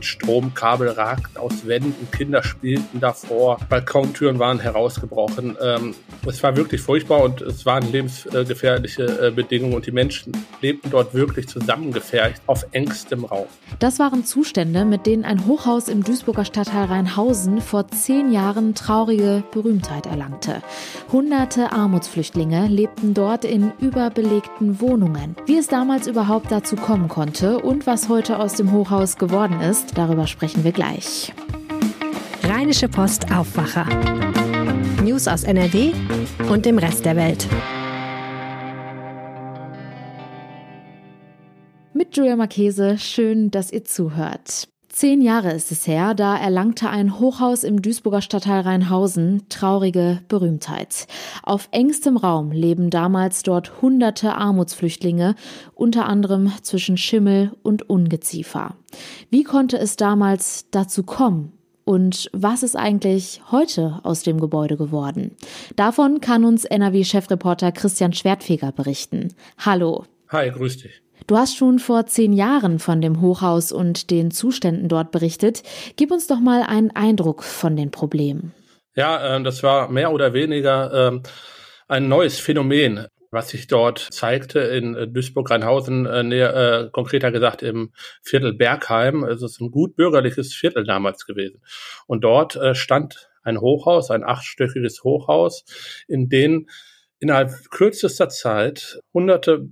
[0.00, 5.56] ein Stromkabel ragten aus Wänden, Kinder spielten davor, Balkontüren waren herausgebrochen.
[5.62, 5.94] Ähm,
[6.26, 11.14] es war wirklich furchtbar und es waren lebensgefährliche äh, Bedingungen und die Menschen lebten dort
[11.14, 13.46] wirklich zusammengefärcht auf engstem Raum.
[13.78, 19.44] Das waren Zustände, mit denen ein Hochhaus im Duisburger Stadtteil Rheinhausen vor zehn Jahren traurige
[19.52, 20.62] Berühmtheit erlangte.
[21.12, 25.36] Hunderte Armutsflüchtlinge lebten dort in überbelegten Wohnungen.
[25.46, 29.89] Wie es damals überhaupt dazu kommen konnte und was heute aus dem Hochhaus geworden ist,
[29.98, 31.32] darüber sprechen wir gleich.
[32.42, 33.86] Rheinische Post Aufwacher.
[35.02, 35.92] News aus NRW
[36.48, 37.46] und dem Rest der Welt.
[41.92, 44.69] Mit Julia Marchese, schön, dass ihr zuhört.
[44.92, 51.06] Zehn Jahre ist es her, da erlangte ein Hochhaus im Duisburger Stadtteil Rheinhausen traurige Berühmtheit.
[51.44, 55.36] Auf engstem Raum leben damals dort hunderte Armutsflüchtlinge,
[55.74, 58.74] unter anderem zwischen Schimmel und Ungeziefer.
[59.30, 61.52] Wie konnte es damals dazu kommen?
[61.84, 65.36] Und was ist eigentlich heute aus dem Gebäude geworden?
[65.76, 69.34] Davon kann uns NRW-Chefreporter Christian Schwertfeger berichten.
[69.56, 70.04] Hallo.
[70.30, 71.00] Hi, grüß dich.
[71.26, 75.62] Du hast schon vor zehn Jahren von dem Hochhaus und den Zuständen dort berichtet.
[75.96, 78.52] Gib uns doch mal einen Eindruck von den Problemen.
[78.96, 81.20] Ja, äh, das war mehr oder weniger äh,
[81.88, 87.62] ein neues Phänomen, was sich dort zeigte in äh, Duisburg-Rheinhausen, äh, näher, äh, konkreter gesagt
[87.62, 89.24] im Viertel Bergheim.
[89.24, 91.62] Es ist ein gut bürgerliches Viertel damals gewesen.
[92.06, 95.64] Und dort stand ein Hochhaus, ein achtstöckiges Hochhaus,
[96.08, 96.68] in dem
[97.20, 99.68] innerhalb kürzester Zeit hunderte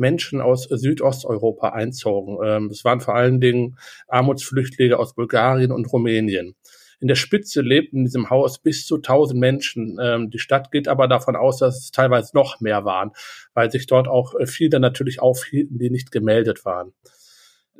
[0.00, 2.38] Menschen aus Südosteuropa einzogen.
[2.44, 3.76] Ähm, es waren vor allen Dingen
[4.08, 6.56] Armutsflüchtlinge aus Bulgarien und Rumänien.
[7.00, 9.98] In der Spitze lebten in diesem Haus bis zu 1000 Menschen.
[10.02, 13.12] Ähm, die Stadt geht aber davon aus, dass es teilweise noch mehr waren,
[13.54, 16.92] weil sich dort auch äh, viele natürlich aufhielten, die nicht gemeldet waren.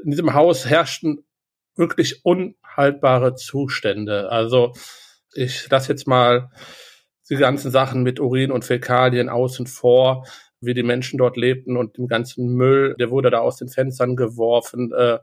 [0.02, 1.24] In diesem Haus herrschten
[1.76, 4.30] wirklich unhaltbare Zustände.
[4.30, 4.72] Also
[5.34, 6.50] ich lasse jetzt mal
[7.28, 10.26] die ganzen Sachen mit Urin und Fäkalien außen vor
[10.60, 14.16] wie die Menschen dort lebten und dem ganzen Müll, der wurde da aus den Fenstern
[14.16, 14.92] geworfen.
[14.92, 15.18] Äh,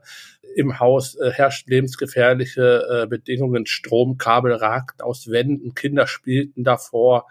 [0.56, 3.66] Im Haus äh, herrschten lebensgefährliche äh, Bedingungen.
[3.66, 7.26] Stromkabel ragten aus Wänden, Kinder spielten davor,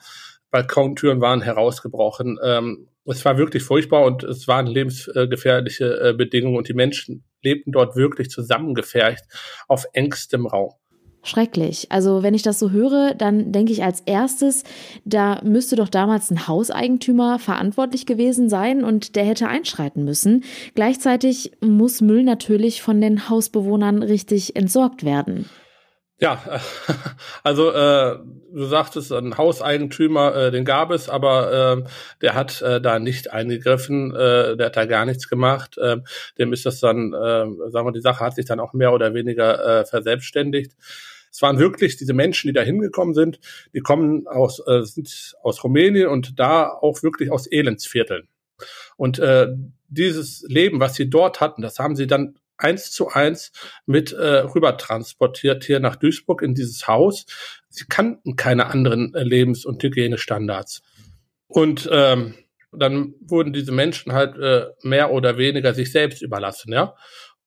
[0.51, 2.39] Balkontüren waren herausgebrochen.
[2.41, 7.71] Ähm, es war wirklich furchtbar und es waren lebensgefährliche äh, Bedingungen und die Menschen lebten
[7.71, 9.25] dort wirklich zusammengefärcht
[9.67, 10.73] auf engstem Raum.
[11.27, 11.91] Schrecklich.
[11.91, 14.63] Also wenn ich das so höre, dann denke ich als erstes,
[15.03, 20.45] da müsste doch damals ein Hauseigentümer verantwortlich gewesen sein und der hätte einschreiten müssen.
[20.73, 25.49] Gleichzeitig muss Müll natürlich von den Hausbewohnern richtig entsorgt werden.
[26.19, 26.41] Ja,
[27.43, 28.17] also äh,
[28.51, 31.89] du sagtest, ein Hauseigentümer, äh, den gab es, aber äh,
[32.21, 35.77] der hat äh, da nicht eingegriffen, äh, der hat da gar nichts gemacht.
[35.77, 35.97] Äh,
[36.39, 39.13] dem ist das dann, äh, sagen wir, die Sache hat sich dann auch mehr oder
[39.13, 40.71] weniger äh, verselbstständigt.
[41.37, 43.39] Es waren wirklich diese Menschen, die da hingekommen sind,
[43.71, 48.27] die kommen aus, äh, sind aus Rumänien und da auch wirklich aus Elendsvierteln.
[48.95, 49.49] Und äh,
[49.87, 53.51] dieses Leben, was sie dort hatten, das haben sie dann eins zu eins
[53.85, 57.27] mit äh, rüber transportiert hier nach Duisburg in dieses Haus.
[57.69, 60.81] Sie kannten keine anderen äh, Lebens- und Hygienestandards.
[61.45, 62.33] Und ähm,
[62.71, 66.95] dann wurden diese Menschen halt äh, mehr oder weniger sich selbst überlassen, ja.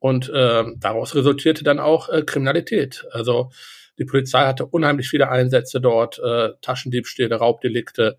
[0.01, 3.07] Und äh, daraus resultierte dann auch äh, Kriminalität.
[3.13, 3.51] Also
[3.99, 8.17] die Polizei hatte unheimlich viele Einsätze dort, äh, Taschendiebstähle, Raubdelikte.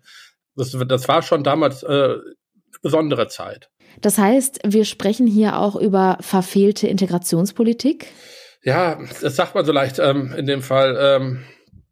[0.54, 2.22] Das, das war schon damals äh, eine
[2.82, 3.68] besondere Zeit.
[4.00, 8.06] Das heißt, wir sprechen hier auch über verfehlte Integrationspolitik?
[8.62, 10.96] Ja, das sagt man so leicht ähm, in dem Fall.
[10.98, 11.44] Ähm,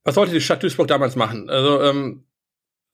[0.04, 1.50] was sollte die Stadt Duisburg damals machen?
[1.50, 2.24] Also ähm,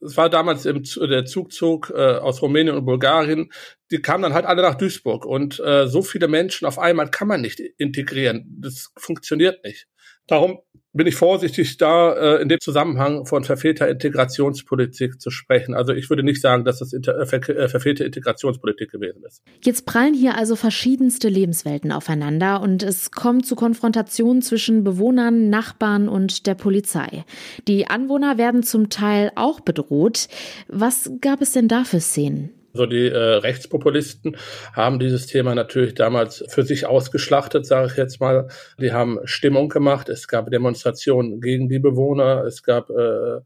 [0.06, 3.50] es war damals im, der Zugzug äh, aus Rumänien und Bulgarien,
[3.90, 7.28] die kamen dann halt alle nach Duisburg und äh, so viele Menschen auf einmal kann
[7.28, 8.56] man nicht integrieren.
[8.60, 9.86] Das funktioniert nicht.
[10.26, 10.58] Darum
[10.96, 15.74] bin ich vorsichtig, da äh, in dem Zusammenhang von verfehlter Integrationspolitik zu sprechen.
[15.74, 19.42] Also ich würde nicht sagen, dass das inter, äh, ver äh, verfehlte Integrationspolitik gewesen ist.
[19.62, 26.08] Jetzt prallen hier also verschiedenste Lebenswelten aufeinander und es kommt zu Konfrontationen zwischen Bewohnern, Nachbarn
[26.08, 27.24] und der Polizei.
[27.68, 30.28] Die Anwohner werden zum Teil auch bedroht.
[30.68, 32.55] Was gab es denn da für Szenen?
[32.76, 34.36] So die äh, Rechtspopulisten
[34.72, 38.48] haben dieses Thema natürlich damals für sich ausgeschlachtet, sage ich jetzt mal.
[38.78, 40.08] Die haben Stimmung gemacht.
[40.08, 42.44] Es gab Demonstrationen gegen die Bewohner.
[42.44, 43.40] Es gab äh,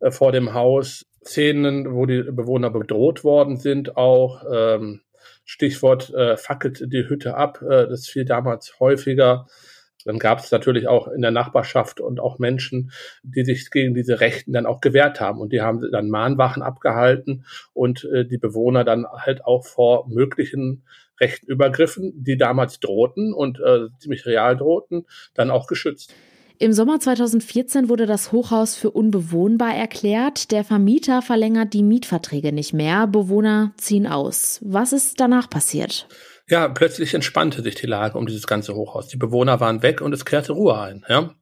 [0.00, 3.96] äh, vor dem Haus Szenen, wo die Bewohner bedroht worden sind.
[3.96, 5.00] Auch ähm,
[5.44, 7.62] Stichwort äh, fackelt die Hütte ab.
[7.62, 9.46] Äh, das fiel damals häufiger.
[10.06, 12.92] Dann gab es natürlich auch in der Nachbarschaft und auch Menschen,
[13.22, 15.40] die sich gegen diese Rechten dann auch gewehrt haben.
[15.40, 17.44] Und die haben dann Mahnwachen abgehalten
[17.74, 20.84] und äh, die Bewohner dann halt auch vor möglichen
[21.20, 26.14] rechten Übergriffen, die damals drohten und äh, ziemlich real drohten, dann auch geschützt.
[26.58, 30.52] Im Sommer 2014 wurde das Hochhaus für unbewohnbar erklärt.
[30.52, 33.06] Der Vermieter verlängert die Mietverträge nicht mehr.
[33.06, 34.60] Bewohner ziehen aus.
[34.64, 36.08] Was ist danach passiert?
[36.48, 39.08] Ja, plötzlich entspannte sich die Lage um dieses ganze Hochhaus.
[39.08, 41.04] Die Bewohner waren weg und es kehrte Ruhe ein.
[41.08, 41.34] Ja?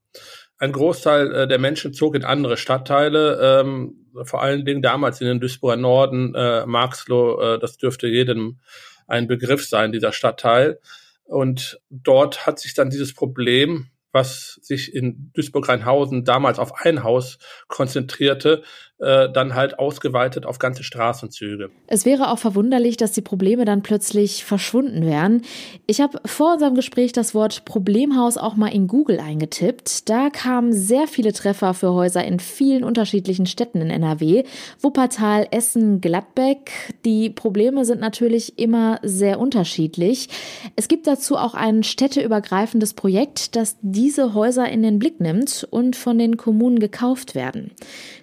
[0.56, 5.26] Ein Großteil äh, der Menschen zog in andere Stadtteile, ähm, vor allen Dingen damals in
[5.26, 8.60] den Duisburger Norden, äh, Marxloh, äh, das dürfte jedem
[9.06, 10.78] ein Begriff sein, dieser Stadtteil.
[11.24, 17.38] Und dort hat sich dann dieses Problem was sich in Duisburg-Rheinhausen damals auf ein Haus
[17.66, 18.62] konzentrierte,
[19.00, 21.70] äh, dann halt ausgeweitet auf ganze Straßenzüge.
[21.88, 25.42] Es wäre auch verwunderlich, dass die Probleme dann plötzlich verschwunden wären.
[25.88, 30.08] Ich habe vor unserem Gespräch das Wort Problemhaus auch mal in Google eingetippt.
[30.08, 34.44] Da kamen sehr viele Treffer für Häuser in vielen unterschiedlichen Städten in NRW.
[34.80, 36.94] Wuppertal, Essen, Gladbeck.
[37.04, 40.28] Die Probleme sind natürlich immer sehr unterschiedlich.
[40.76, 45.96] Es gibt dazu auch ein städteübergreifendes Projekt, das diese Häuser in den Blick nimmt und
[45.96, 47.72] von den Kommunen gekauft werden.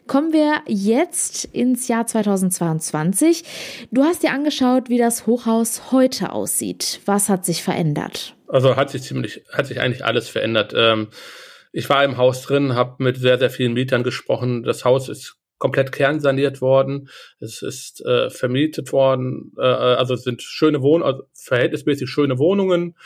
[0.08, 3.44] Kommen wir jetzt ins Jahr 2022.
[3.92, 7.00] Du hast dir angeschaut, wie das Hochhaus heute aussieht.
[7.06, 8.36] Was hat sich verändert?
[8.48, 10.74] Also hat sich ziemlich, hat sich eigentlich alles verändert.
[10.76, 11.08] Ähm,
[11.72, 14.64] ich war im Haus drin, habe mit sehr, sehr vielen Mietern gesprochen.
[14.64, 17.08] Das Haus ist komplett kernsaniert worden.
[17.40, 19.54] Es ist äh, vermietet worden.
[19.58, 22.98] Äh, also es sind schöne Wohnungen, also verhältnismäßig schöne Wohnungen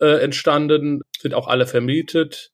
[0.00, 2.52] äh, entstanden, sind auch alle vermietet.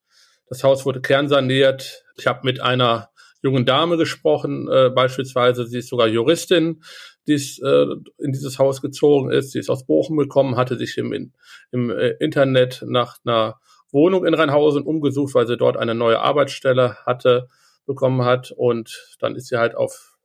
[0.48, 2.04] Das Haus wurde kernsaniert.
[2.16, 3.10] Ich habe mit einer
[3.42, 6.82] jungen Dame gesprochen, äh, beispielsweise, sie ist sogar Juristin,
[7.26, 7.86] die ist, äh,
[8.18, 11.32] in dieses Haus gezogen ist, sie ist aus Bochum gekommen, hatte sich im,
[11.72, 13.60] im äh, Internet nach einer
[13.92, 17.48] Wohnung in Rheinhausen umgesucht, weil sie dort eine neue Arbeitsstelle hatte,
[17.86, 18.52] bekommen hat.
[18.54, 20.16] Und dann ist sie halt auf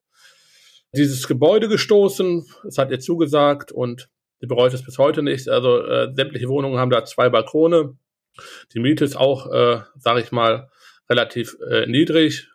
[0.94, 4.10] dieses Gebäude gestoßen, es hat ihr zugesagt und
[4.40, 5.48] sie bereut es bis heute nicht.
[5.48, 7.98] Also äh, sämtliche Wohnungen haben da zwei Balkone.
[8.74, 10.70] Die Miete ist auch, äh, sage ich mal,
[11.10, 12.50] relativ äh, niedrig,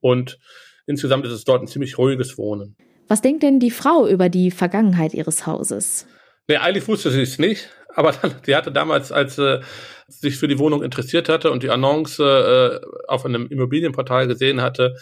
[0.00, 0.38] und
[0.86, 2.76] insgesamt ist es dort ein ziemlich ruhiges Wohnen.
[3.08, 6.06] Was denkt denn die Frau über die Vergangenheit ihres Hauses?
[6.48, 8.12] Nee, eigentlich wusste sie es nicht, aber
[8.46, 9.60] die hatte damals, als sie
[10.08, 14.96] sich für die Wohnung interessiert hatte und die Annonce äh, auf einem Immobilienportal gesehen hatte,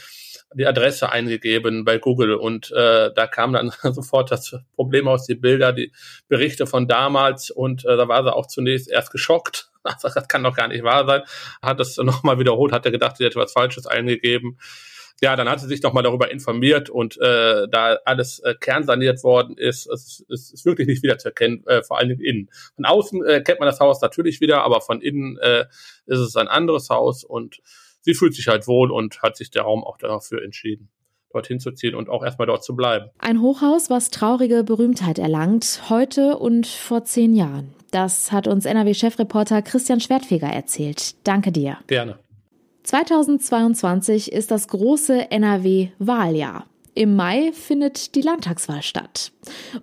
[0.55, 5.35] die Adresse eingegeben bei Google und äh, da kam dann sofort das Problem aus, die
[5.35, 5.93] Bilder, die
[6.29, 9.68] Berichte von damals und äh, da war sie auch zunächst erst geschockt.
[10.03, 11.23] Das kann doch gar nicht wahr sein.
[11.63, 14.59] Hat das nochmal wiederholt, hat er gedacht, sie hätte was Falsches eingegeben
[15.21, 19.57] ja, dann hat sie sich nochmal darüber informiert und äh, da alles äh, kernsaniert worden
[19.57, 22.51] ist, es, es ist wirklich nicht wieder zu erkennen, äh, vor allen Dingen innen.
[22.77, 25.67] Von außen äh, kennt man das Haus natürlich wieder, aber von innen äh,
[26.07, 27.61] ist es ein anderes Haus und
[28.01, 30.89] sie fühlt sich halt wohl und hat sich der Raum auch dafür entschieden
[31.33, 33.11] dorthin zu ziehen und auch erstmal dort zu bleiben.
[33.19, 37.75] Ein Hochhaus, was traurige Berühmtheit erlangt, heute und vor zehn Jahren.
[37.91, 41.15] Das hat uns NRW-Chefreporter Christian Schwertfeger erzählt.
[41.27, 41.79] Danke dir.
[41.87, 42.19] Gerne.
[42.85, 46.67] 2022 ist das große NRW-Wahljahr.
[46.99, 49.31] Im Mai findet die Landtagswahl statt.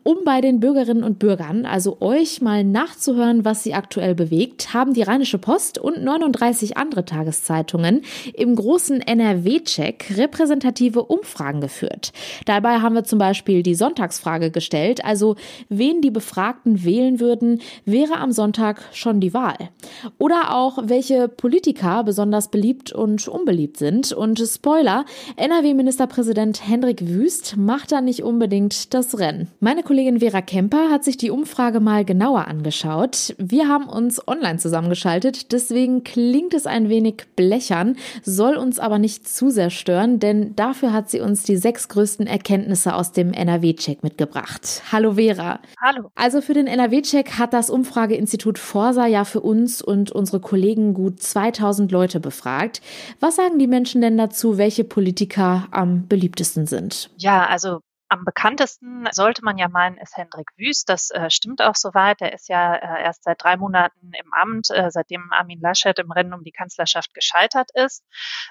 [0.03, 4.93] Um bei den Bürgerinnen und Bürgern, also euch mal nachzuhören, was sie aktuell bewegt, haben
[4.93, 8.01] die Rheinische Post und 39 andere Tageszeitungen
[8.33, 12.11] im großen NRW-Check repräsentative Umfragen geführt.
[12.43, 15.37] Dabei haben wir zum Beispiel die Sonntagsfrage gestellt, also
[15.69, 19.69] wen die Befragten wählen würden, wäre am Sonntag schon die Wahl.
[20.17, 24.11] Oder auch, welche Politiker besonders beliebt und unbeliebt sind.
[24.11, 25.05] Und Spoiler,
[25.37, 29.47] NRW-Ministerpräsident Hendrik Wüst macht da nicht unbedingt das Rennen.
[29.59, 33.35] Meine Kollegin Vera Kemper hat sich die Umfrage mal genauer angeschaut.
[33.37, 39.27] Wir haben uns online zusammengeschaltet, deswegen klingt es ein wenig blechern, soll uns aber nicht
[39.27, 44.03] zu sehr stören, denn dafür hat sie uns die sechs größten Erkenntnisse aus dem NRW-Check
[44.03, 44.83] mitgebracht.
[44.91, 45.59] Hallo Vera.
[45.81, 46.11] Hallo.
[46.15, 51.21] Also für den NRW-Check hat das Umfrageinstitut Forsa ja für uns und unsere Kollegen gut
[51.21, 52.81] 2000 Leute befragt.
[53.19, 56.84] Was sagen die Menschen denn dazu, welche Politiker am beliebtesten sind?
[57.17, 60.89] Ja, also am bekanntesten sollte man ja meinen, ist Hendrik Wüst.
[60.89, 62.21] Das äh, stimmt auch soweit.
[62.21, 66.11] Er ist ja äh, erst seit drei Monaten im Amt, äh, seitdem Armin Laschet im
[66.11, 68.03] Rennen um die Kanzlerschaft gescheitert ist.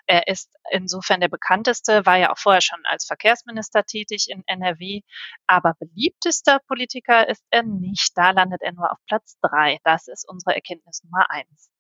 [0.07, 5.03] Er ist insofern der bekannteste, war ja auch vorher schon als Verkehrsminister tätig in NRW.
[5.47, 8.13] Aber beliebtester Politiker ist er nicht.
[8.17, 9.79] Da landet er nur auf Platz drei.
[9.85, 11.71] Das ist unsere Erkenntnis Nummer eins.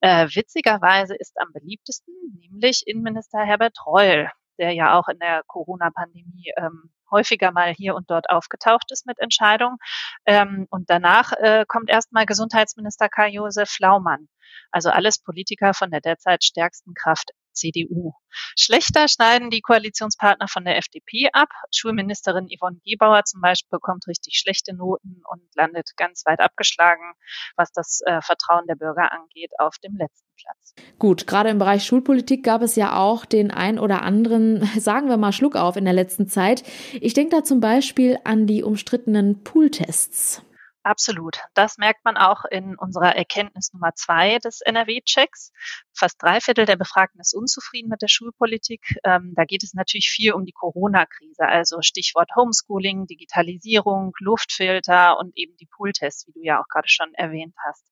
[0.00, 6.52] Äh, witzigerweise ist am beliebtesten nämlich Innenminister Herbert Reul der ja auch in der Corona-Pandemie
[6.56, 9.78] ähm, häufiger mal hier und dort aufgetaucht ist mit Entscheidungen.
[10.26, 14.28] Ähm, und danach äh, kommt erstmal Gesundheitsminister Karl-Josef Laumann.
[14.70, 18.12] Also alles Politiker von der derzeit stärksten Kraft CDU.
[18.58, 21.48] Schlechter schneiden die Koalitionspartner von der FDP ab.
[21.74, 27.14] Schulministerin Yvonne Gebauer zum Beispiel bekommt richtig schlechte Noten und landet ganz weit abgeschlagen,
[27.56, 30.74] was das äh, Vertrauen der Bürger angeht, auf dem letzten Platz.
[30.98, 35.16] Gut, gerade im Bereich Schulpolitik gab es ja auch den ein oder anderen, sagen wir
[35.16, 36.62] mal, Schluck auf in der letzten Zeit.
[37.00, 40.42] Ich denke da zum Beispiel an die umstrittenen Pooltests.
[40.82, 41.40] Absolut.
[41.52, 45.52] Das merkt man auch in unserer Erkenntnis Nummer zwei des NRW-Checks.
[45.92, 48.98] Fast drei Viertel der Befragten ist unzufrieden mit der Schulpolitik.
[49.04, 55.36] Ähm, da geht es natürlich viel um die Corona-Krise, also Stichwort Homeschooling, Digitalisierung, Luftfilter und
[55.36, 57.84] eben die Pooltests, wie du ja auch gerade schon erwähnt hast.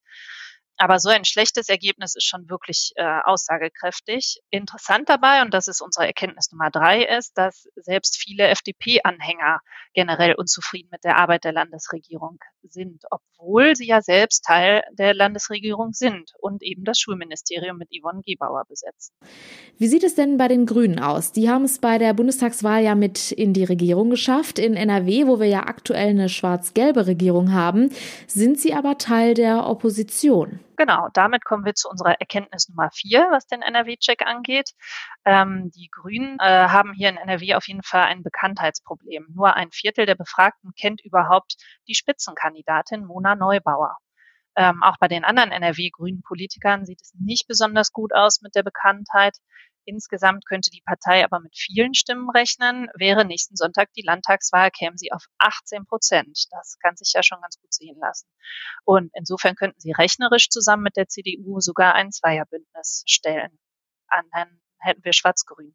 [0.79, 4.41] Aber so ein schlechtes Ergebnis ist schon wirklich äh, aussagekräftig.
[4.51, 9.61] Interessant dabei, und das ist unsere Erkenntnis Nummer drei, ist, dass selbst viele FDP-Anhänger
[9.93, 15.93] generell unzufrieden mit der Arbeit der Landesregierung sind, obwohl sie ja selbst Teil der Landesregierung
[15.93, 19.15] sind und eben das Schulministerium mit Yvonne Gebauer besetzen.
[19.79, 21.33] Wie sieht es denn bei den Grünen aus?
[21.33, 24.61] Die haben es bei der Bundestagswahl ja mit in die Regierung geschafft.
[24.61, 27.91] In NRW, wo wir ja aktuell eine schwarz-gelbe Regierung haben,
[28.29, 30.61] sind sie aber Teil der Opposition.
[30.79, 34.71] Genau, damit kommen wir zu unserer Erkenntnis Nummer vier, was den NRW-Check angeht.
[35.25, 39.27] Ähm, die Grünen äh, haben hier in NRW auf jeden Fall ein Bekanntheitsproblem.
[39.35, 41.57] Nur ein Viertel der Befragten kennt überhaupt
[41.89, 43.97] die Spitzenkandidatin Mona Neubauer.
[44.55, 48.63] Ähm, auch bei den anderen NRW-grünen Politikern sieht es nicht besonders gut aus mit der
[48.63, 49.37] Bekanntheit.
[49.89, 52.89] Insgesamt könnte die Partei aber mit vielen Stimmen rechnen.
[52.95, 56.45] Wäre nächsten Sonntag die Landtagswahl, kämen sie auf 18 Prozent.
[56.51, 58.29] Das kann sich ja schon ganz gut sehen lassen.
[58.85, 63.59] Und insofern könnten sie rechnerisch zusammen mit der CDU sogar ein Zweierbündnis stellen.
[64.11, 65.73] Dann hätten wir Schwarz-Grün.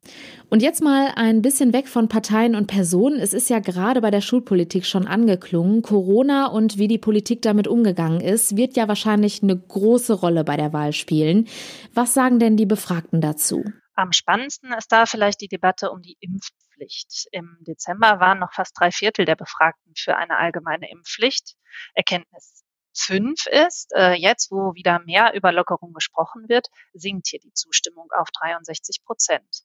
[0.49, 3.19] Und jetzt mal ein bisschen weg von Parteien und Personen.
[3.19, 5.81] Es ist ja gerade bei der Schulpolitik schon angeklungen.
[5.81, 10.55] Corona und wie die Politik damit umgegangen ist, wird ja wahrscheinlich eine große Rolle bei
[10.55, 11.47] der Wahl spielen.
[11.95, 13.63] Was sagen denn die Befragten dazu?
[13.95, 17.27] Am spannendsten ist da vielleicht die Debatte um die Impfpflicht.
[17.31, 21.55] Im Dezember waren noch fast drei Viertel der Befragten für eine allgemeine Impfpflicht.
[21.93, 22.63] Erkenntnis
[22.95, 28.07] fünf ist, äh, jetzt wo wieder mehr über Lockerung gesprochen wird, sinkt hier die Zustimmung
[28.11, 29.63] auf 63 Prozent.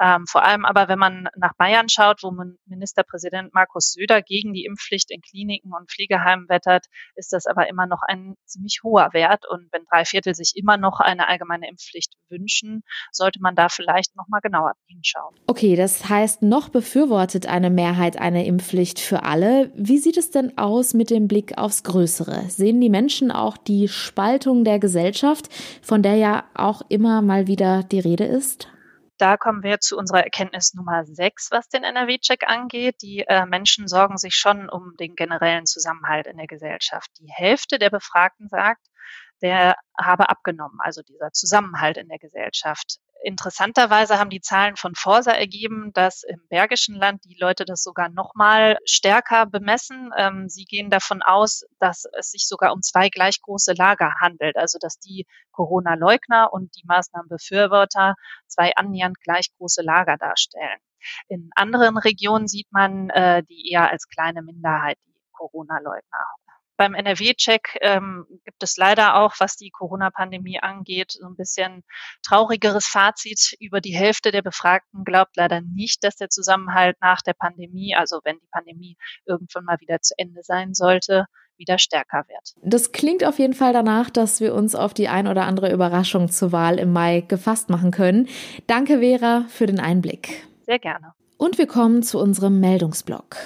[0.00, 2.32] Ähm, vor allem aber, wenn man nach Bayern schaut, wo
[2.66, 7.86] Ministerpräsident Markus Söder gegen die Impfpflicht in Kliniken und Pflegeheimen wettert, ist das aber immer
[7.86, 9.44] noch ein ziemlich hoher Wert.
[9.48, 12.82] Und wenn drei Viertel sich immer noch eine allgemeine Impfpflicht wünschen,
[13.12, 15.36] sollte man da vielleicht noch mal genauer hinschauen.
[15.46, 19.70] Okay, das heißt, noch befürwortet eine Mehrheit eine Impfpflicht für alle.
[19.76, 22.48] Wie sieht es denn aus mit dem Blick aufs Größere?
[22.48, 27.84] Sehen die Menschen auch die Spaltung der Gesellschaft, von der ja auch immer mal wieder
[27.84, 28.68] die Rede ist?
[29.16, 33.02] Da kommen wir zu unserer Erkenntnis Nummer sechs, was den NRW-Check angeht.
[33.02, 37.10] Die äh, Menschen sorgen sich schon um den generellen Zusammenhalt in der Gesellschaft.
[37.20, 38.84] Die Hälfte der Befragten sagt,
[39.42, 42.98] der habe abgenommen, also dieser Zusammenhalt in der Gesellschaft.
[43.22, 48.10] Interessanterweise haben die Zahlen von Forsa ergeben, dass im Bergischen Land die Leute das sogar
[48.10, 50.10] noch mal stärker bemessen.
[50.16, 54.56] Ähm, sie gehen davon aus, dass es sich sogar um zwei gleich große Lager handelt,
[54.56, 58.14] also dass die Corona-Leugner und die Maßnahmenbefürworter
[58.46, 60.80] zwei annähernd gleich große Lager darstellen.
[61.28, 66.34] In anderen Regionen sieht man äh, die eher als kleine Minderheit, die Corona-Leugner.
[66.76, 71.84] Beim NRW-Check ähm, gibt es leider auch, was die Corona-Pandemie angeht, so ein bisschen
[72.22, 73.56] traurigeres Fazit.
[73.60, 78.20] Über die Hälfte der Befragten glaubt leider nicht, dass der Zusammenhalt nach der Pandemie, also
[78.24, 81.26] wenn die Pandemie irgendwann mal wieder zu Ende sein sollte,
[81.56, 82.54] wieder stärker wird.
[82.62, 86.28] Das klingt auf jeden Fall danach, dass wir uns auf die ein oder andere Überraschung
[86.28, 88.28] zur Wahl im Mai gefasst machen können.
[88.66, 90.46] Danke, Vera, für den Einblick.
[90.66, 91.12] Sehr gerne.
[91.36, 93.36] Und wir kommen zu unserem Meldungsblock.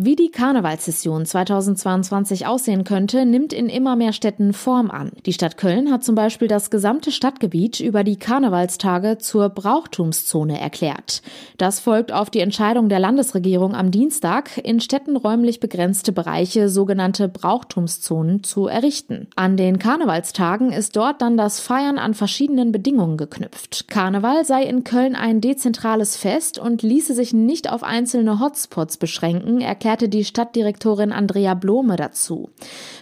[0.00, 5.10] Wie die Karnevalssession 2022 aussehen könnte, nimmt in immer mehr Städten Form an.
[5.26, 11.20] Die Stadt Köln hat zum Beispiel das gesamte Stadtgebiet über die Karnevalstage zur Brauchtumszone erklärt.
[11.56, 17.26] Das folgt auf die Entscheidung der Landesregierung am Dienstag, in Städten räumlich begrenzte Bereiche, sogenannte
[17.26, 19.26] Brauchtumszonen, zu errichten.
[19.34, 23.88] An den Karnevalstagen ist dort dann das Feiern an verschiedenen Bedingungen geknüpft.
[23.88, 29.60] Karneval sei in Köln ein dezentrales Fest und ließe sich nicht auf einzelne Hotspots beschränken,
[29.60, 32.50] erklärt erklärte die Stadtdirektorin Andrea Blome dazu.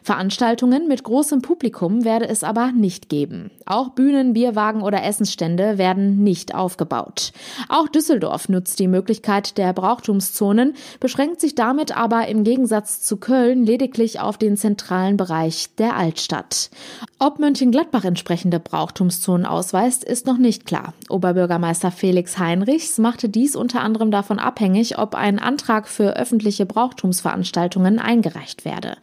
[0.04, 3.50] Veranstaltungen mit großem Publikum werde es aber nicht geben.
[3.64, 7.32] Auch Bühnen, Bierwagen oder Essensstände werden nicht aufgebaut.
[7.68, 13.66] Auch Düsseldorf nutzt die Möglichkeit der Brauchtumszonen, beschränkt sich damit aber im Gegensatz zu Köln
[13.66, 16.70] lediglich auf den zentralen Bereich der Altstadt.
[17.18, 20.94] Ob Mönchengladbach entsprechende Brauchtumszonen ausweist, ist noch nicht klar.
[21.08, 27.98] Oberbürgermeister Felix Heinrichs machte dies unter anderem davon abhängig, ob ein Antrag für öffentliche Brauchtumsveranstaltungen
[27.98, 28.98] eingereicht werde.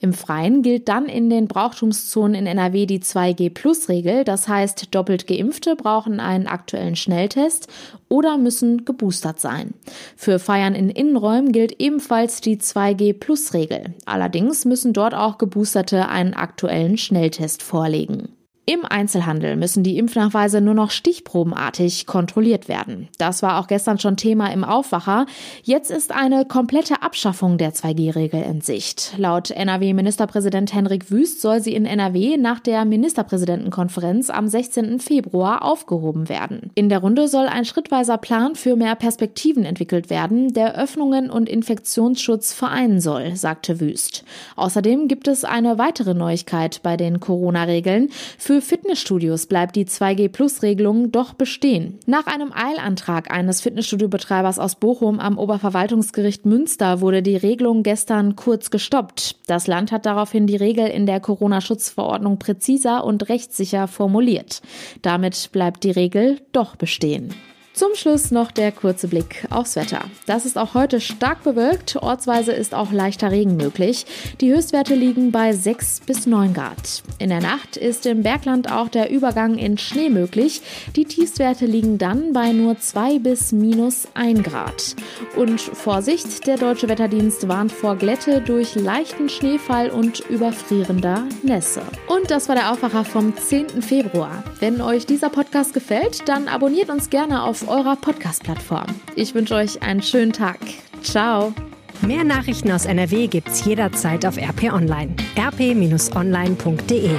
[0.00, 5.74] Im Freien gilt dann in den Brauchtumszonen in NRW die 2G-Plus-Regel, das heißt, doppelt Geimpfte
[5.74, 7.66] brauchen einen aktuellen Schnelltest
[8.08, 9.74] oder müssen geboostert sein.
[10.14, 13.94] Für Feiern in Innenräumen gilt ebenfalls die 2G-Plus-Regel.
[14.06, 18.37] Allerdings müssen dort auch Geboosterte einen aktuellen Schnelltest vorlegen.
[18.68, 23.08] Im Einzelhandel müssen die Impfnachweise nur noch stichprobenartig kontrolliert werden.
[23.16, 25.24] Das war auch gestern schon Thema im Aufwacher.
[25.62, 29.14] Jetzt ist eine komplette Abschaffung der 2G-Regel in Sicht.
[29.16, 35.00] Laut NRW-Ministerpräsident Henrik Wüst soll sie in NRW nach der Ministerpräsidentenkonferenz am 16.
[35.00, 36.70] Februar aufgehoben werden.
[36.74, 41.48] In der Runde soll ein schrittweiser Plan für mehr Perspektiven entwickelt werden, der Öffnungen und
[41.48, 44.24] Infektionsschutz vereinen soll, sagte Wüst.
[44.56, 48.10] Außerdem gibt es eine weitere Neuigkeit bei den Corona-Regeln.
[48.36, 52.00] Für für Fitnessstudios bleibt die 2G-Plus-Regelung doch bestehen.
[52.06, 58.70] Nach einem Eilantrag eines Fitnessstudiobetreibers aus Bochum am Oberverwaltungsgericht Münster wurde die Regelung gestern kurz
[58.70, 59.36] gestoppt.
[59.46, 64.60] Das Land hat daraufhin die Regel in der Corona-Schutzverordnung präziser und rechtssicher formuliert.
[65.02, 67.32] Damit bleibt die Regel doch bestehen.
[67.78, 70.00] Zum Schluss noch der kurze Blick aufs Wetter.
[70.26, 71.94] Das ist auch heute stark bewölkt.
[71.94, 74.04] Ortsweise ist auch leichter Regen möglich.
[74.40, 77.04] Die Höchstwerte liegen bei 6 bis 9 Grad.
[77.20, 80.60] In der Nacht ist im Bergland auch der Übergang in Schnee möglich.
[80.96, 84.96] Die Tiefstwerte liegen dann bei nur 2 bis minus 1 Grad.
[85.36, 91.82] Und Vorsicht, der Deutsche Wetterdienst warnt vor Glätte durch leichten Schneefall und überfrierender Nässe.
[92.08, 93.82] Und das war der Aufwacher vom 10.
[93.82, 94.42] Februar.
[94.58, 98.86] Wenn euch dieser Podcast gefällt, dann abonniert uns gerne eurer Podcast-Plattform.
[99.16, 100.58] Ich wünsche euch einen schönen Tag.
[101.02, 101.52] Ciao.
[102.00, 105.14] Mehr Nachrichten aus NRW gibt's jederzeit auf RP Online.
[105.36, 107.10] rp-online.de